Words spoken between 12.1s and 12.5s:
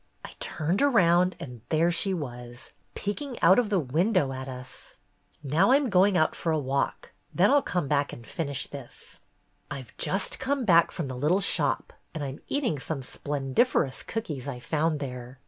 and I 'm